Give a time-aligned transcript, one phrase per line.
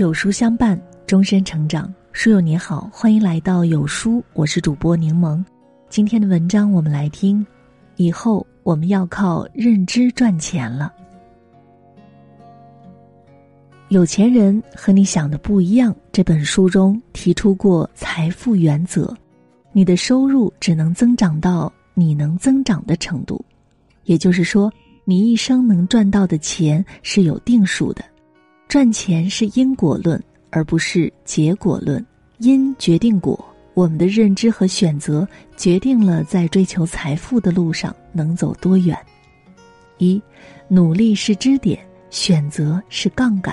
[0.00, 1.92] 有书相伴，终身成长。
[2.10, 5.44] 书友你好，欢迎来到有书，我是主播柠檬。
[5.90, 7.46] 今天的文章我们来听，
[7.96, 10.90] 以后我们要靠认知赚钱了。
[13.90, 15.94] 有钱人和你想的不一样。
[16.10, 19.14] 这本书中提出过财富原则：
[19.70, 23.44] 你的收入只能增长到你能增长的程度，
[24.04, 24.72] 也就是说，
[25.04, 28.02] 你一生能赚到的钱是有定数的。
[28.70, 32.06] 赚钱是因果论，而不是结果论。
[32.38, 33.36] 因决定果，
[33.74, 38.96] 我们的认知和选择决定了在追求财富的路上能走多远。
[39.98, 40.22] 一，
[40.68, 41.80] 努力是支点，
[42.10, 43.52] 选择是杠杆。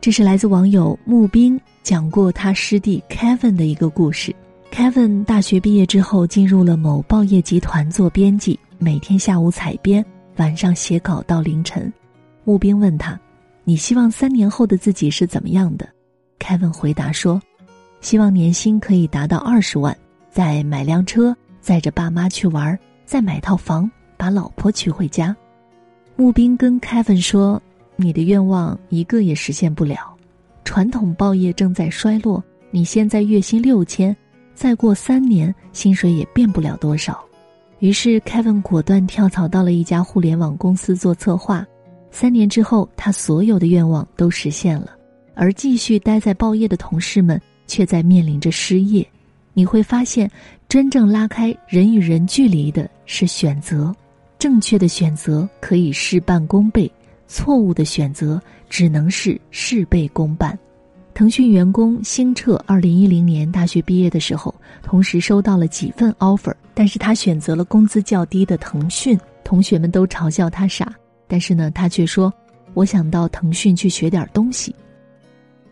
[0.00, 4.34] 这是来自网友木冰讲过他师弟 Kevin 的一个故事。
[4.72, 10.04] Kevin 大学毕业之后进入了某报业集团做编辑，每天下午采编，
[10.38, 11.92] 晚上写稿到凌晨。
[12.42, 13.16] 木冰问他。
[13.64, 15.88] 你希望三年后的自己是怎么样的？
[16.38, 17.40] 凯文回答说
[18.00, 19.96] ：“希望年薪可以达到二十万，
[20.30, 25.34] 再买辆车，载着爸妈去玩，再买套房，把老婆娶回家。”
[26.16, 27.62] 木兵跟凯文说
[27.94, 30.12] ：“你的愿望一个也实现不了，
[30.64, 32.42] 传统报业正在衰落，
[32.72, 34.14] 你现在月薪六千，
[34.54, 37.24] 再过三年薪水也变不了多少。”
[37.78, 41.64] 于是凯文果断跳槽到了一家互联网公司做策划。
[42.12, 44.90] 三年之后，他所有的愿望都实现了，
[45.34, 49.04] 而继续待在报业的同事们却在面临着失业。
[49.54, 50.30] 你会发现，
[50.68, 53.92] 真正拉开人与人距离的是选择，
[54.38, 56.90] 正确的选择可以事半功倍，
[57.26, 60.56] 错误的选择只能是事倍功半。
[61.14, 69.18] 腾讯员工星澈二零一零年大学毕业的时候，同时收到了几份 offer，但是他选择了工资较低的腾讯。
[69.44, 70.90] 同学们都嘲笑他傻。
[71.32, 72.30] 但是呢，他却说
[72.76, 74.74] ：“我想到腾讯去学点东西。”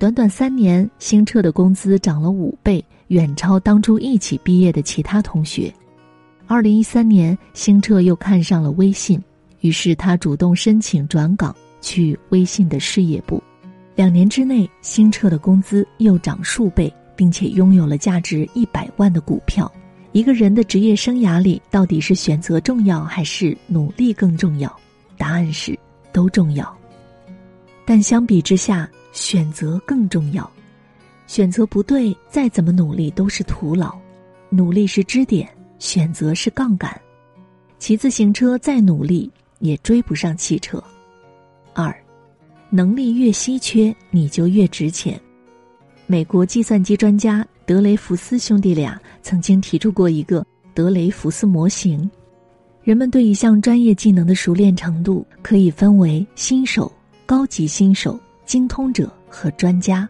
[0.00, 5.70] 短短三年，星澈的工资涨了五倍，远超当初一起毕业的其他同学。
[6.46, 9.22] 二零一三年，星澈又看上了微信，
[9.60, 13.42] 于是他主动申请转岗去微信的事业部。
[13.94, 19.70] 两年之内，星澈的工资又涨数倍，并且拥有了价值一百万的股票。
[20.12, 24.74] 一个人的职业生涯里，到底是选择重要还是努力更重要？
[25.20, 25.78] 答案是
[26.14, 26.74] 都重要，
[27.84, 30.50] 但相比之下，选择更重要。
[31.26, 33.94] 选择不对，再怎么努力都是徒劳。
[34.48, 35.46] 努力是支点，
[35.78, 36.98] 选择是杠杆。
[37.78, 40.82] 骑自行车再努力也追不上汽车。
[41.74, 41.94] 二，
[42.70, 45.20] 能力越稀缺，你就越值钱。
[46.06, 50.42] 美国计算机专家德雷福斯兄弟俩曾经提出过一个
[50.72, 52.10] 德雷福斯模型。
[52.90, 56.90] 人们对一项专业技能的熟练程度可以分为新手、
[57.24, 60.08] 高级新手、精通者和专家。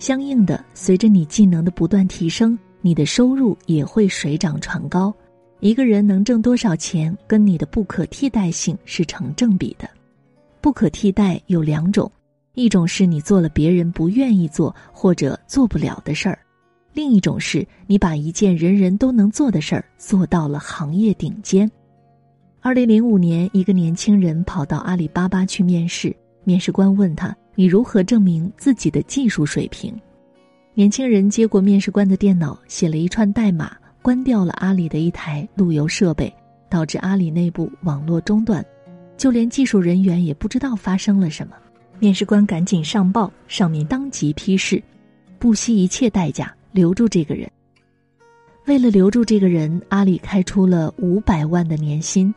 [0.00, 5.14] 相应的，随着你技能的不断提升，你的收入也会水涨船高。
[5.60, 9.88] 一个人能挣多少钱，跟你的不可替代性是成正比的。
[10.60, 12.10] 不可替代有两种，
[12.54, 16.36] 一种是你做了别人不愿意做或者做不了的事儿。
[16.96, 21.70] 另一种是你把一件人人都能做的事儿做到了行业顶尖。
[22.62, 29.94] 二零零五年，一个年轻人跑到阿里巴巴去面试，面试官问他：“你如何证明自己的技术水平？”
[30.72, 36.32] 年轻人接过面试官的电脑，写了一串代码，关掉了阿里的一台路由设备，
[36.70, 38.64] 导致阿里内部网络中断，
[39.18, 41.54] 就连技术人员也不知道发生了什么。
[41.98, 44.82] 面试官赶紧上报，上面当即批示，
[45.38, 46.50] 不惜一切代价。
[46.76, 47.50] 留住这个人。
[48.66, 52.32] 为了留住这个人，阿里开出了五百万的年薪。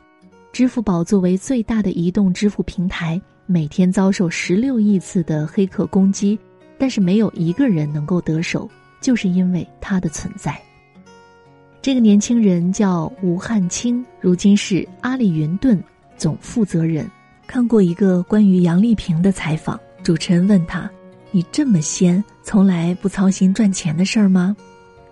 [0.54, 6.40] 支付宝作为最大的移动支付平台，每天遭受十六亿次的黑客攻击，
[6.78, 8.68] 但是没有一个人能够得手，
[9.02, 10.60] 就是因为他的存在。
[11.82, 15.84] 这个年轻人叫吴汉清，如今是阿里云盾
[16.18, 17.06] 总负责人。
[17.46, 20.90] 看过一个关于杨丽萍的采访，主持人问他。
[21.32, 24.56] 你这么仙，从来不操心赚钱的事儿吗？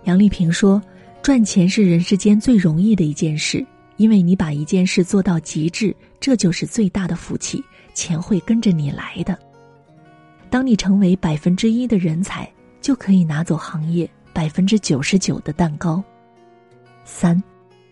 [0.05, 0.81] 杨丽萍说
[1.21, 3.63] ：“赚钱是人世间最容易的一件事，
[3.97, 9.37] 因为你把一件事做到极致，这就是最大的福气，钱会跟着你来的。
[10.49, 16.03] 当你成为百分之一的人才，就可以拿走行业百分之九十九的蛋糕。
[17.05, 17.41] 三，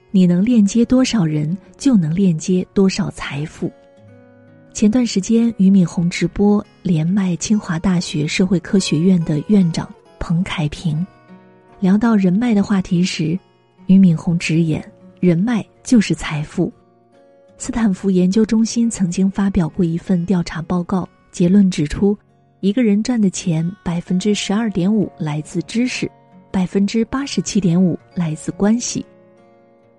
[0.09, 3.71] 你能链接多少人，就能链接多少财富。”
[4.75, 9.89] 前段时间，俞敏洪直播连麦清华大学社会科学院的院长
[10.19, 11.07] 彭凯平，
[11.79, 13.39] 聊到人脉的话题时，
[13.85, 14.83] 俞敏洪直言
[15.21, 16.69] ：“人脉就是财富。”
[17.57, 22.15] 斯坦福研究中心曾经发表过一份调查报告，结论指出，
[22.59, 26.11] 一个人赚的钱，百分之十二点五来自知识，
[26.51, 29.05] 百分之八十七点五来自关系。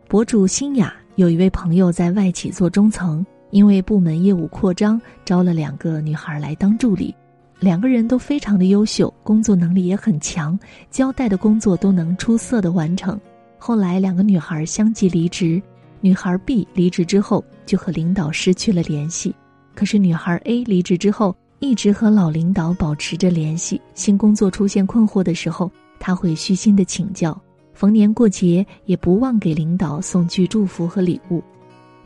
[0.07, 7.15] 博主新雅有一位朋友在外企做中层，因为部门业务扩张，招了两个女孩来当助理，
[7.61, 10.59] 两个人都非常的优秀，工作能力也很强，
[10.91, 13.21] 交代的工作都能出色的完成。
[13.59, 15.63] 后来两个女孩相继离职，
[16.01, 19.35] 女孩 B 离职之后就和领导失去了联系，
[19.75, 21.37] 可是女孩 A 离职之后。
[21.59, 27.37] 一直和老领导保持着联系，新工作出现困惑的时候，他会虚心的请教，
[27.73, 31.43] 逢年过节也不忘给领导送去祝福和礼物。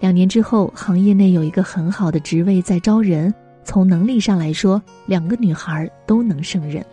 [0.00, 3.32] 两年之后，行业内有一个很好的职位在招人，
[3.62, 6.84] 从能力上来说，两个女孩都能胜任。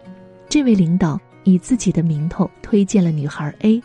[0.50, 3.81] 这位领导以自己的名头推荐了女孩 A，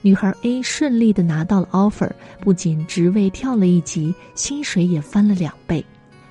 [0.00, 2.10] 女孩 A 顺利的拿到了 offer，
[2.40, 5.84] 不仅职位跳了一级，薪水也翻了两倍。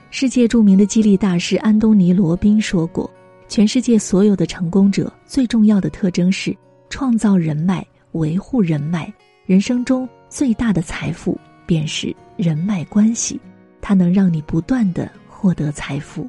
[0.09, 3.09] 世界著名的激励大师安东尼·罗宾说过
[3.47, 6.55] ：“全世界所有的成功者最重要的特征是
[6.89, 9.13] 创造人脉、维护人脉。
[9.45, 13.39] 人生中最大的财富便是人脉关系，
[13.79, 16.27] 它能让你不断的获得财富。”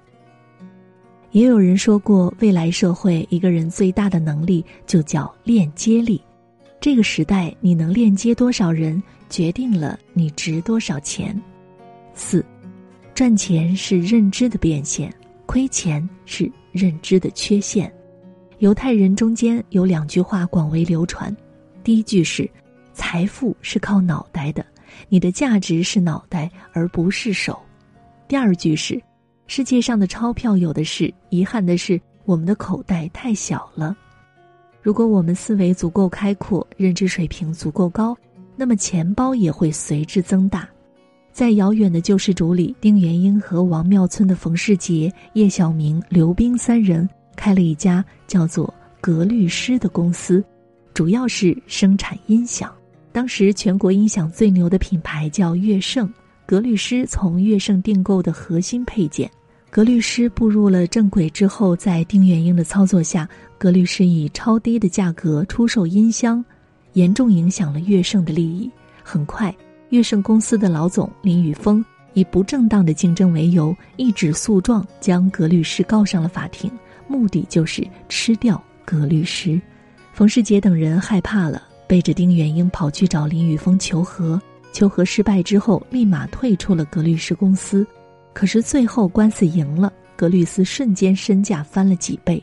[1.33, 6.21] 也有人说过，未来社会一个人最大的能力就叫链接力。
[6.79, 11.35] 这个时代，你能链接多少人，决定了你值多少钱。
[12.15, 12.45] 四。
[13.15, 15.15] 赚钱是认知的变现，
[15.47, 17.91] 亏钱是认知的缺陷。
[18.59, 21.35] 犹太人中间有两句话广为流传，
[21.83, 22.49] 第一句是
[22.93, 24.65] ：“财富是靠脑袋的，
[25.09, 27.59] 你的价值是脑袋而不是手。”
[28.29, 29.01] 第二句是
[29.47, 33.97] ：“世界上的钞票有的是，遗憾的是我们的口袋太小了。”
[34.81, 38.17] 如果我们思维足够开阔，认知水平足够高，
[38.57, 40.69] 那么钱包也会随之增大。
[41.31, 50.45] 在遥远的救世主里，丁元英和王庙村的冯世杰、叶晓明、刘冰三人开了一家叫做“格律诗”的公司，
[50.93, 52.75] 主要是生产音响。
[53.13, 56.13] 当时全国音响最牛的品牌叫乐盛，
[56.47, 59.31] 格律诗从乐盛订购的核心配件。
[59.71, 63.29] 格律诗步入了正轨之后，在丁元英的操作下，
[63.59, 66.45] 格律诗以超低的价格出售音箱，
[66.95, 68.71] 严重影响了乐盛的利益。
[69.03, 69.55] 很快。
[69.89, 71.85] 乐盛公司的老总林宇峰
[72.15, 76.71] 以不正当的竞争为由，一纸诉状将格律师告上了法庭，
[77.07, 79.61] 目的就是吃掉格律师。
[80.15, 81.63] 冯世杰等人害怕了，
[81.93, 84.41] 背着丁元英跑去找林宇峰求和。
[84.73, 87.87] 求和失败之后，立马退出了格律师公司。
[88.33, 92.43] 可是最后官司赢了，格律师瞬间身价翻了几倍，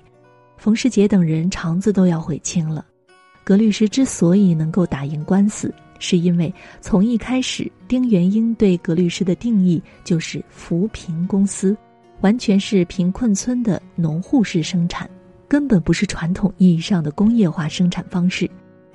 [0.55, 2.85] 冯世杰等人肠子都要悔青了。
[3.43, 5.73] 格律师之所以能够打赢官司。
[5.97, 11.75] 是因为从一开始，丁元英对格律师的定义就是扶贫公司，
[12.21, 15.09] 完全是贫困村的农户式生产，
[15.47, 18.47] 根本不是传统意义上的工业化生产方式。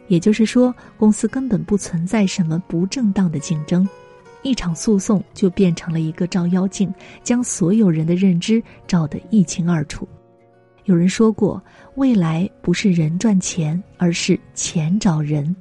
[0.09, 3.89] 也就是说，公司根本不存在什么不正当的竞争，
[4.43, 6.93] 一场诉讼就变成了一个照妖镜，
[7.23, 10.07] 将所有人的认知照得一清二楚。
[10.85, 11.63] 有人说过，
[11.95, 15.55] 未来不是人赚钱，而是钱找人。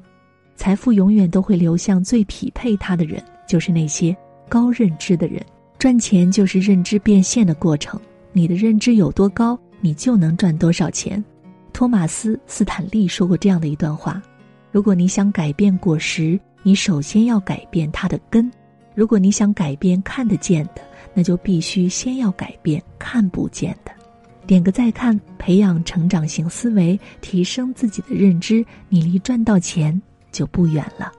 [0.56, 4.16] 财富永远都会流向最匹配他的人，就是那些
[4.50, 5.42] 高认知的人。
[5.80, 8.00] 赚钱就是认知变现的过程，
[8.34, 11.24] 你的认知有多高，你就能赚多少钱。
[11.74, 14.22] 托马斯·斯坦利说过这样的一段话：
[14.74, 18.50] 如果你想改变果实，你首先要改变它的根；
[18.96, 20.82] 如果你想改变看得见的，
[21.14, 23.92] 那就必须先要改变看不见的。
[24.48, 30.02] 点个再看，培养成长型思维，提升自己的认知，你离赚到钱。
[30.32, 31.12] 就不远了。